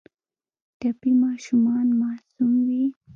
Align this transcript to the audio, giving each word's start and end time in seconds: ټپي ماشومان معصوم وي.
ټپي 0.79 1.11
ماشومان 1.23 1.87
معصوم 2.01 2.53
وي. 2.67 2.83